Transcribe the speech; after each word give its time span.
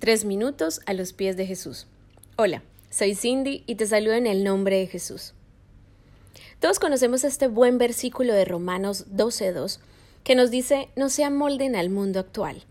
Tres 0.00 0.24
minutos 0.24 0.80
a 0.86 0.94
los 0.94 1.12
pies 1.12 1.36
de 1.36 1.44
Jesús. 1.44 1.86
Hola, 2.36 2.62
soy 2.88 3.14
Cindy 3.14 3.64
y 3.66 3.74
te 3.74 3.86
saludo 3.86 4.14
en 4.14 4.26
el 4.26 4.44
nombre 4.44 4.78
de 4.78 4.86
Jesús. 4.86 5.34
Todos 6.58 6.78
conocemos 6.78 7.22
este 7.22 7.48
buen 7.48 7.76
versículo 7.76 8.32
de 8.32 8.46
Romanos 8.46 9.08
12.2 9.14 9.78
que 10.24 10.34
nos 10.34 10.50
dice 10.50 10.88
no 10.96 11.10
se 11.10 11.22
amolden 11.22 11.76
al 11.76 11.90
mundo 11.90 12.18
actual, 12.18 12.62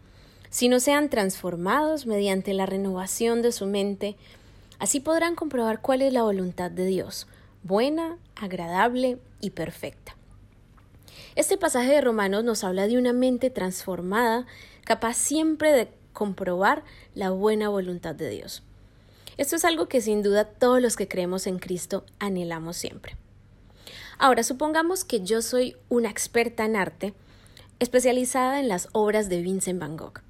sino 0.50 0.80
sean 0.80 1.12
transformados 1.12 2.08
mediante 2.08 2.56
la 2.56 2.66
renovación 2.66 3.44
de 3.44 3.52
su 3.52 3.68
mente, 3.68 4.16
así 4.80 5.00
podrán 5.00 5.36
comprobar 5.36 5.82
cuál 5.82 6.02
es 6.02 6.12
la 6.12 6.24
voluntad 6.24 6.72
de 6.72 6.88
Dios, 6.88 7.28
buena, 7.62 8.18
agradable 8.36 9.20
y 9.40 9.52
perfecta. 9.52 10.16
Este 11.36 11.60
pasaje 11.60 11.92
de 11.92 12.02
Romanos 12.02 12.44
nos 12.44 12.64
habla 12.64 12.88
de 12.88 12.98
una 12.98 13.14
mente 13.14 13.52
transformada, 13.52 14.48
capaz 14.84 15.14
siempre 15.14 15.72
de 15.72 15.99
comprobar 16.14 16.84
la 17.16 17.32
buena 17.32 17.70
voluntad 17.70 18.16
de 18.16 18.30
Dios. 18.30 18.64
Esto 19.38 19.56
es 19.56 19.64
algo 19.64 19.88
que 19.88 20.02
sin 20.02 20.22
duda 20.22 20.46
todos 20.46 20.82
los 20.82 20.96
que 20.96 21.08
creemos 21.08 21.48
en 21.48 21.60
Cristo 21.60 22.06
anhelamos 22.20 22.76
siempre. 22.76 23.16
Ahora, 24.18 24.44
supongamos 24.44 25.06
que 25.06 25.22
yo 25.22 25.42
soy 25.42 25.78
una 25.88 26.10
experta 26.10 26.66
en 26.66 26.76
arte, 26.76 27.14
especializada 27.80 28.60
en 28.60 28.68
las 28.68 28.90
obras 28.92 29.30
de 29.30 29.42
Vincent 29.42 29.80
Van 29.80 29.96
Gogh. 29.96 30.22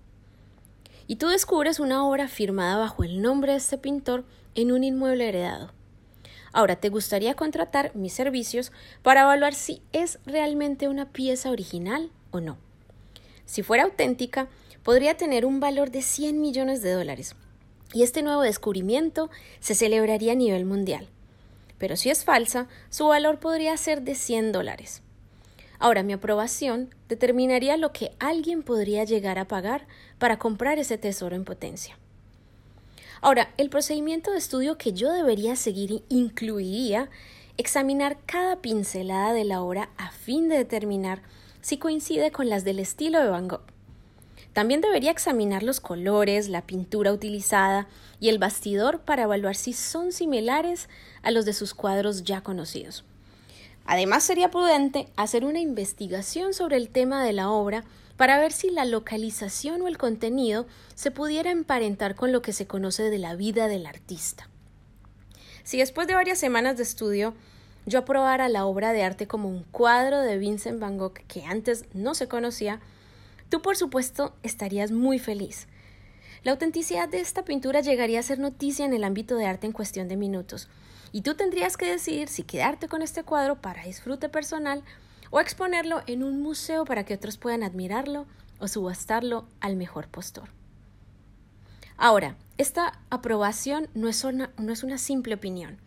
Y 1.08 1.16
tú 1.16 1.27
descubres 1.30 1.80
una 1.80 2.08
obra 2.08 2.27
firmada 2.27 2.77
bajo 2.77 3.03
el 3.03 3.20
nombre 3.23 3.53
de 3.53 3.58
este 3.58 3.80
pintor 3.80 4.25
en 4.53 4.72
un 4.72 4.84
inmueble 4.84 5.27
heredado. 5.27 5.72
Ahora, 6.53 6.75
¿te 6.75 6.89
gustaría 6.89 7.34
contratar 7.34 7.95
mis 7.95 8.14
servicios 8.14 8.72
para 9.02 9.22
evaluar 9.22 9.55
si 9.55 9.81
es 9.91 10.20
realmente 10.27 10.88
una 10.88 11.11
pieza 11.11 11.50
original 11.50 12.11
o 12.30 12.41
no? 12.41 12.58
Si 13.45 13.64
fuera 13.64 13.86
auténtica, 13.86 14.50
podría 14.83 15.17
tener 15.17 15.45
un 15.45 15.59
valor 15.59 15.91
de 15.91 16.01
100 16.01 16.39
millones 16.39 16.81
de 16.81 16.91
dólares. 16.91 17.35
Y 17.93 18.03
este 18.03 18.21
nuevo 18.21 18.41
descubrimiento 18.41 19.29
se 19.59 19.75
celebraría 19.75 20.33
a 20.33 20.35
nivel 20.35 20.66
mundial. 20.66 21.08
Pero 21.77 21.95
si 21.95 22.09
es 22.09 22.23
falsa, 22.23 22.67
su 22.89 23.08
valor 23.08 23.39
podría 23.39 23.75
ser 23.77 24.02
de 24.02 24.16
100 24.16 24.52
dólares. 24.52 25.02
Ahora, 25.80 26.03
mi 26.03 26.13
aprobación 26.13 26.94
determinaría 27.08 27.77
lo 27.77 27.94
que 27.94 28.11
alguien 28.19 28.63
podría 28.63 29.05
llegar 29.05 29.39
a 29.39 29.47
pagar 29.47 29.88
para 30.17 30.38
comprar 30.38 30.77
ese 30.77 30.97
tesoro 30.97 31.36
en 31.36 31.45
potencia. 31.45 31.97
Ahora, 33.21 33.53
el 33.58 33.69
procedimiento 33.69 34.31
de 34.31 34.38
estudio 34.38 34.77
que 34.77 34.93
yo 34.93 35.11
debería 35.11 35.55
seguir 35.55 36.03
incluiría 36.09 37.09
examinar 37.58 38.17
cada 38.25 38.58
pincelada 38.58 39.33
de 39.33 39.45
la 39.45 39.61
obra 39.61 39.89
a 39.97 40.11
fin 40.11 40.47
de 40.47 40.58
determinar 40.58 41.21
si 41.61 41.77
coincide 41.77 42.31
con 42.31 42.49
las 42.49 42.64
del 42.64 42.80
estilo 42.80 43.21
de 43.21 43.30
Van 43.30 43.47
Gogh. 43.47 43.78
También 44.53 44.81
debería 44.81 45.11
examinar 45.11 45.64
los 45.64 45.80
colores, 45.80 46.50
la 46.50 46.64
pintura 46.64 47.14
utilizada 47.14 47.88
y 48.19 48.30
el 48.30 48.39
bastidor 48.39 49.00
para 49.02 49.23
evaluar 49.23 49.55
si 49.55 49.73
son 49.73 50.11
similares 50.11 50.89
a 51.22 51.31
los 51.31 51.45
de 51.45 51.53
sus 51.53 51.73
cuadros 51.73 52.23
ya 52.23 52.42
conocidos. 52.42 53.03
Además, 53.86 54.23
sería 54.23 54.52
prudente 54.52 55.08
hacer 55.16 55.45
una 55.45 55.59
investigación 55.59 56.53
sobre 56.53 56.77
el 56.77 56.89
tema 56.89 57.23
de 57.23 57.33
la 57.33 57.50
obra 57.50 57.83
para 58.17 58.38
ver 58.38 58.52
si 58.52 58.70
la 58.70 58.86
localización 58.86 59.81
o 59.81 59.88
el 59.88 59.97
contenido 59.97 60.67
se 60.94 61.09
pudiera 61.09 61.52
emparentar 61.52 62.16
con 62.16 62.31
lo 62.31 62.42
que 62.42 62.53
se 62.53 62.67
conoce 62.67 63.09
de 63.09 63.17
la 63.17 63.36
vida 63.36 63.67
del 63.67 63.86
artista. 63.86 64.50
Si 65.64 65.77
después 65.77 66.05
de 66.08 66.16
varias 66.16 66.38
semanas 66.38 66.77
de 66.77 66.83
estudio 66.83 67.33
yo 67.86 68.00
aprobara 68.00 68.50
la 68.50 68.66
obra 68.66 68.92
de 68.92 69.03
arte 69.03 69.25
como 69.25 69.47
un 69.47 69.64
cuadro 69.64 70.20
de 70.22 70.38
Vincent 70.38 70.80
Van 70.80 70.97
Gogh 70.97 71.14
que 71.27 71.45
antes 71.45 71.86
no 71.94 72.14
se 72.14 72.27
conocía, 72.27 72.81
tú 73.50 73.61
por 73.61 73.75
supuesto 73.75 74.36
estarías 74.44 74.92
muy 74.92 75.19
feliz. 75.19 75.67
La 76.44 76.52
autenticidad 76.52 77.09
de 77.09 77.19
esta 77.19 77.44
pintura 77.44 77.81
llegaría 77.81 78.19
a 78.19 78.23
ser 78.23 78.39
noticia 78.39 78.86
en 78.86 78.94
el 78.94 79.03
ámbito 79.03 79.36
de 79.36 79.45
arte 79.45 79.67
en 79.67 79.73
cuestión 79.73 80.08
de 80.08 80.16
minutos, 80.16 80.69
y 81.11 81.22
tú 81.22 81.36
tendrías 81.36 81.75
que 81.75 81.92
decidir 81.92 82.30
si 82.30 82.44
quedarte 82.44 82.88
con 82.88 83.02
este 83.02 83.23
cuadro 83.23 83.61
para 83.61 83.83
disfrute 83.83 84.30
personal 84.30 84.83
o 85.32 85.39
exponerlo 85.39 86.02
en 86.08 86.23
un 86.23 86.42
museo 86.42 86.86
para 86.86 87.04
que 87.04 87.15
otros 87.15 87.37
puedan 87.37 87.64
admirarlo 87.64 88.26
o 88.60 88.67
subastarlo 88.67 89.48
al 89.60 89.76
mejor 89.76 90.08
postor. 90.08 90.49
Ahora, 91.98 92.37
esta 92.58 92.99
aprobación 93.10 93.89
no 93.93 94.08
es, 94.08 94.23
una, 94.23 94.52
no 94.58 94.71
es 94.71 94.83
una 94.83 94.98
simple 94.98 95.36
opinión, 95.36 95.80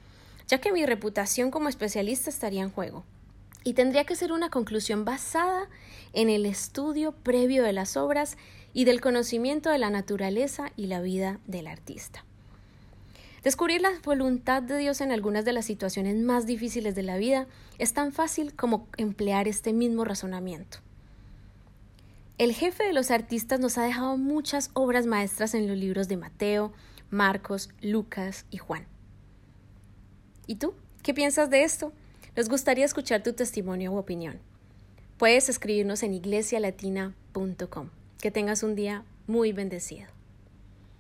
ya 0.49 0.61
que 0.61 0.73
mi 0.73 0.85
reputación 0.85 1.51
como 1.51 1.69
especialista 1.69 2.29
estaría 2.29 2.63
en 2.63 2.71
juego 2.71 3.05
y 3.65 3.75
tendría 3.75 4.05
que 4.05 4.17
ser 4.17 4.33
una 4.33 4.51
conclusión 4.51 5.05
basada 5.05 5.69
en 6.13 6.29
el 6.29 6.47
estudio 6.47 7.13
previo 7.13 7.63
de 7.63 7.73
las 7.73 7.97
obras 7.97 8.37
y 8.75 8.85
del 8.85 9.01
conocimiento 9.01 9.71
de 9.71 9.79
la 9.79 9.91
naturaleza 9.91 10.73
y 10.77 10.87
la 10.87 11.01
vida 11.01 11.41
del 11.47 11.67
artista. 11.67 12.25
Descubrir 13.43 13.81
la 13.81 13.91
voluntad 14.05 14.63
de 14.63 14.79
Dios 14.79 15.01
en 15.01 15.11
algunas 15.11 15.45
de 15.45 15.53
las 15.53 15.65
situaciones 15.65 16.17
más 16.17 16.47
difíciles 16.47 16.95
de 16.95 17.03
la 17.03 17.17
vida 17.17 17.49
es 17.79 17.93
tan 17.93 18.13
fácil 18.13 18.55
como 18.55 18.87
emplear 18.97 19.49
este 19.49 19.73
mismo 19.73 20.05
razonamiento. 20.05 20.79
El 22.39 22.55
jefe 22.55 22.85
de 22.85 22.93
los 22.93 23.11
artistas 23.11 23.59
nos 23.61 23.79
ha 23.79 23.83
dejado 23.83 24.17
muchas 24.17 24.71
obras 24.75 25.07
maestras 25.07 25.55
en 25.55 25.67
los 25.67 25.77
libros 25.77 26.09
de 26.09 26.17
Mateo, 26.17 26.73
Marcos, 27.11 27.69
Lucas 27.81 28.47
y 28.51 28.59
Juan. 28.59 28.87
¿Y 30.47 30.57
tú? 30.57 30.75
¿Qué 31.03 31.13
piensas 31.13 31.51
de 31.51 31.65
esto? 31.65 31.93
Nos 32.35 32.49
gustaría 32.49 32.87
escuchar 32.87 33.23
tu 33.23 33.35
testimonio 33.35 33.93
u 33.93 33.99
opinión. 33.99 34.39
Puedes 35.19 35.51
escribirnos 35.51 36.03
en 36.03 36.15
iglesialatina.com. 36.15 37.91
Que 38.21 38.31
tengas 38.31 38.63
un 38.63 38.75
día 38.75 39.05
muy 39.27 39.53
bendecido. 39.53 40.09